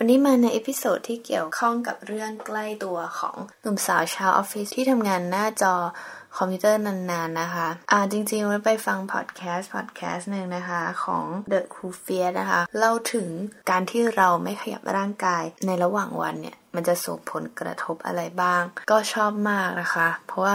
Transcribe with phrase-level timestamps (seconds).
[0.00, 5.74] วันนี้มาใน episode ที่เกี่ยวข้องกับเรื่องใกล้ตัวของหนุ่มสาวชาวออฟฟิศที่ทำงานหน้าจอ
[6.36, 13.28] คอมพิวเตอร์นานๆนะคะ อ่าจริงๆเราไปฟังพอดแคสต์พอดแคสต์หนึ่งนะคะของ The Cool f e a r นะคะ เล่าถึง
[13.70, 20.54] การที่เราไม่ขยับร่างกายในระหว่างวันเนี่ย มันจะส่งผลกระทบอะไรบ้าง ก็ชอบมากนะคะ เพราะว่า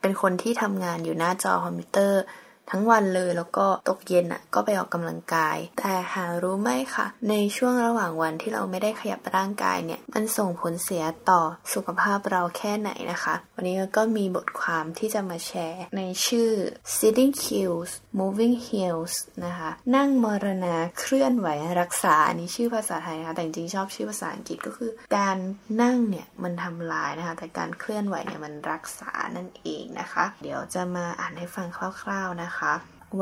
[0.00, 2.22] เป็นคนที่ทำงานอยู่หน้าจอคอมพิวเตอร์
[2.70, 11.42] ทั้งวันเลยแล้วก็ตกเย็นอะก็ไปออกกำลังกาย แต่หารู้ไหมคะในช่วงระหว่างวันที่เราไม่ได้ขยับร่างกายเนี่ยมันส่งผลเสียต่อ
[11.74, 16.50] สุขภาพเราแค่ไหนนะคะ วันนี้ก็มีบทความที่จะมาแชร์ในชื่อ
[16.96, 21.48] sitting heels moving heels นะคะ นั่งมรณาเคลื่อนไหว
[21.80, 25.36] รักษา อันนี้ชื่อภาษาไทยนะคะ แต่จริงชอบชื่อภาษาอังกฤษก็คือ การ
[25.82, 31.66] นั่งเนี่ยมันทำลายนะคะ แต่การเคลื่อนไหวเนี่ยมันรักษานั่นเองนะคะ เดี๋ยวจะมาอ่านให้ฟัง
[32.02, 32.53] คร่าว ๆนะคะ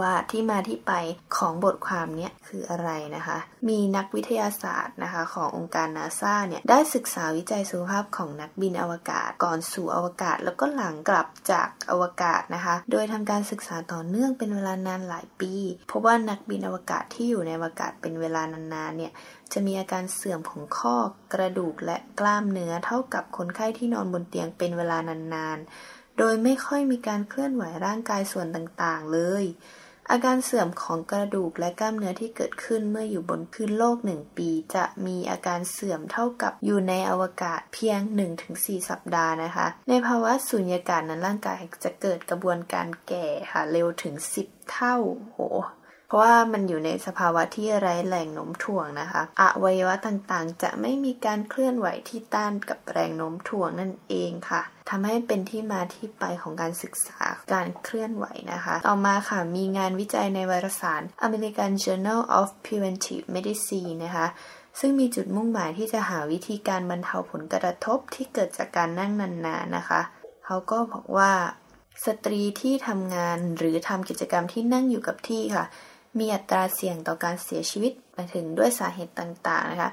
[0.00, 0.92] ว่าที่มาที่ไป
[1.36, 3.38] ของบทความนี้คืออะไรนะคะ
[3.68, 15.54] มีนักวิทยาศาสตร์นะคะขององค์การนาซาเนี่ยได้ศึกษาวิจัยสุขภาพของนักบินอวกาศก่อนสู่อวกาศ แล้วก็หลังกลับจากอวกาศนะคะ โดยทำการศึกษาต่อเนื่องเป็นเวลานานหลายปี
[15.90, 19.12] พราะว่านักบินอวกาศที่อยู่ในอวกาศเป็นเวลานานๆเนี่ย
[19.52, 20.96] จะมีอาการเสื่อมของข้อ
[21.32, 29.44] กระดูกและกล้ามเนื้อเท่ากับคนไข้ที่นอนบนเตียงเป็นเวลานานๆ โดยไม่ค่อยมีการเคลื่อนไหวร่างกายส่วนต่างๆ เลย
[30.10, 38.00] อาการเสื่อมของกระดูกและกล้ามเนื้อที่เกิดขึ้นเมื่ออยู่บนพื้นโลกหนึ่งปี จะมีอาการเสื่อมเท่ากับอยู่ในอวกาศเพียง
[38.44, 44.96] 1-4 สัปดาห์นะคะ ในภาวะสุญญากาศนั้นร่างกายจะเกิดกระบวนการแก่ค่ะเร็วถึง 10 เท่า
[45.32, 45.38] โห
[46.20, 57.20] ว่ามันอยู่ในสภาวะที่ไร้แรงโน้มถ่วงนะคะอวัยวะต่างๆ จะไม่มีการเคลื่อนไหวที่ต้านกับแรงโน้มถ่วงนั่นเองค่ะทำให้เป็นที่มาที่ไปของการศึกษา
[57.52, 64.28] การเคลื่อนไหวนะคะ ต่อมาค่ะมีงานวิจัยในวารสาร American Journal of Preventive Medicine นะคะ
[64.80, 70.00] ซึ่งมีจุดมุ่งหมายที่จะหาวิธีการบรรเทาผลกระทบที่เกิดจากการนั่งนานๆนนะคะ
[70.44, 71.32] เขาก็บอกว่า
[72.06, 75.64] สตรีที่ทำงานหรือทำกิจกรรมที่นั่งอยู่กับที่ค่ะ
[76.18, 79.90] มีอัตราเสี่ยงต่อการเสียชีวิตมาถึงด้วยสาเหตุต่างๆนะคะ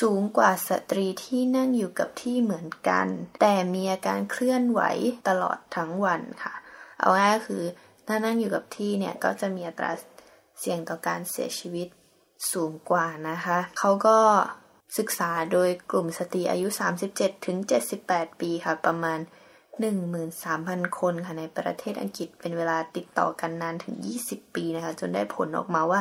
[0.00, 3.06] สูงกว่าสตรีที่นั่งอยู่กับที่เหมือนกัน
[3.40, 4.80] แต่มีอาการเคลื่อนไหว
[5.28, 6.54] ตลอดทั้งวันค่ะ
[6.98, 7.64] เอาง่ายก็คือ
[8.06, 9.90] ถ้านั่งอยู่กับที่เนี่ยก็จะมีอัตรา
[10.60, 11.88] เสี่ยงต่อการเสียชีวิต
[12.52, 14.18] สูงกว่านะคะ เขาก็
[14.98, 16.68] ศึกษาโดยกลุ่มสตรีอายุ
[17.54, 19.18] 37-78 ปีค่ะ ประมาณ
[20.20, 23.94] 13,000 คนค่ะในประเทศอังกฤษเป็นเวลาติดต่อกันนานถึง
[24.26, 26.00] 20 ปีนะคะ จนได้ผลออกมาว่า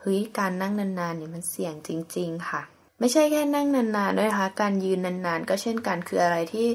[0.00, 2.60] เฮ้ยการนั่งนานๆเนี่ยมันเสี่ยงจริง ๆ ค่ะ
[3.00, 6.68] ไม่ใช่แค่นั่งนานๆด้วยนะคะการยืนนานๆ ก็เช่นกันคืออะไรที่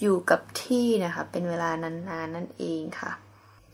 [0.00, 3.12] อยู่กับที่นะคะ เป็นเวลานานๆนนั่นเองค่ะ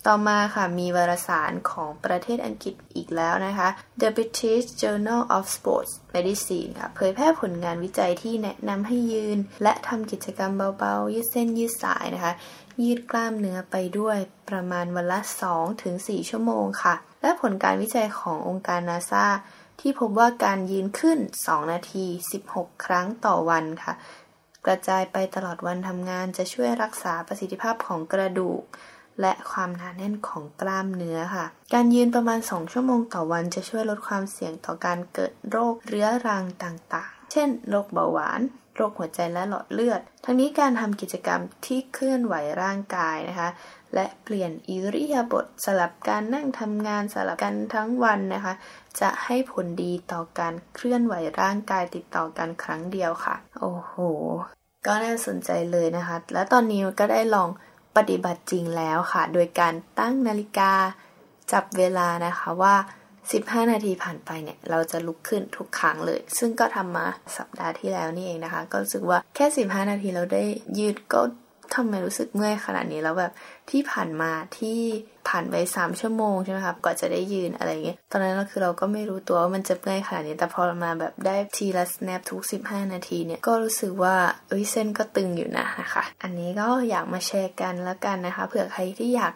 [0.07, 3.69] ต่อมาค่ะมีวารสารของประเทศอังกฤษอีกแล้วนะคะ
[4.01, 12.33] The British Journal of Sports Medicine ค่ะเผยแพร่ผลงานวิจัยที่แนะนำให้ยืน และทำกิจกรรมเบาๆ ยืดเส้นยืดสายนะคะ
[12.83, 14.19] ยืดกล้ามเนื้อไปด้วย
[14.49, 15.21] ประมาณวันละ
[15.75, 19.27] 2-4 ชั่วโมงค่ะ และผลการวิจัยขององค์การนาซา
[19.81, 22.07] ที่พบว่าการยืนขึ้น 2 นาที
[22.45, 23.93] 16 ครั้งต่อวันค่ะ
[24.67, 28.63] กระจายไปตลอดวันทำงานจะช่วยรักษาประสิทธิภาพของกระดูก
[29.21, 38.41] และความหนาแน่นของกล้ามเนื้อค่ะ การยืนประมาณ 2 ชั่วโมงต่อวันจะช่วยลดความเสี่ยงต่อการเกิดโรคเรื้อรังต่างๆ เช่น โรคเบาหวาน
[38.77, 43.51] โรคหัวใจและหลอดเลือด ทั้งนี้การทำกิจกรรมที่เคลื่อนไหวร่างกายนะคะ
[43.95, 48.55] และเปลี่ยนอิริยาบถสลับการนั่งทำงานสลับกันทั้งวันนะคะ
[49.01, 53.95] จะให้ผลดีต่อการเคลื่อนไหวร่างกายติดต่อกันครั้งเดียวค่ะ โอ้โห
[54.87, 57.49] ก็น่าสนใจเลยนะคะ และตอนนี้ก็ได้ลอง
[57.97, 60.73] ปฏิบัติจริงแล้วค่ะ โดยการตั้งนาฬิกา
[61.53, 62.75] จับเวลานะคะว่า
[63.23, 70.45] 15 นาทีผ่านไปเนี่ย เราจะลุกขึ้นทุกครั้งเลย ซึ่งก็ทำมาสัปดาห์ที่แล้วนี่เองนะคะ ก็รู้สึกว่าแค่ 15 นาทีเราได้
[70.79, 71.21] ยืดก็
[71.75, 73.33] ทำไมรู้สึกเมื่อยขนาดนี้แล้วแบบ
[73.71, 74.81] ที่ผ่านมาที่
[75.29, 84.17] ผ่านไปสามชั่วโมงใช่ไหมครับกว่าจะได้ยืนอะไรเงี้ยตอนนั้นเราคือเราก็ไม่รู้ตัวว่ามันจะเมื่อยขนาดนี้แต่พอเรามาแบบได้ทีละ snap ทุก 15 นาทีเนี่ยก็รู้สึกว่า
[84.49, 89.35] เอ้ยเส้นก็ตึงอยู่นะนะคะอันนี้ก็อยากมาแชร์กันแล้วกันนะคะเผื่อใครที่อยาก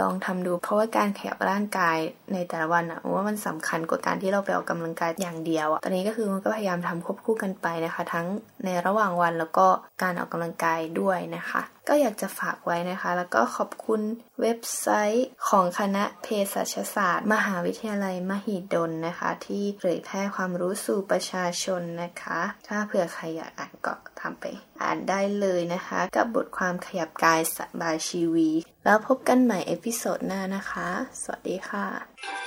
[0.00, 1.98] ลองทำดูเพราะว่าการขยับร่างกาย
[2.32, 8.26] ในแต่ละวันอะว่ามันสำคัญกว่าการที่เราไปออกกำลังกายอย่างเดียวอะตอนนี้ก็คือมันก็พยายามทำควบคู่กันไปนะคะ ทั้ง
[8.64, 9.66] ในระหว่างวันแล้วก็
[10.02, 14.00] การออกกำลังกายด้วยนะคะ ก็อยากจะฝากไว้นะคะ แล้วก็ขอบคุณ
[14.40, 24.44] เว็บไซต์ของคณะเภสัชศาสตร์ มหาวิทยาลัยมหิดลนะคะ ที่เผยแพร่ความรู้สู่ประชาชนนะคะ ถ้าเผื่อใครอยากอ่านก็ตามไป
[24.82, 28.50] อ่านได้เลยนะคะ กับบทความขยับกายสบายชีวี
[28.84, 30.88] แล้วพบกันใหม่ episode หน้านะคะ
[31.22, 32.37] สวัสดีค่ะ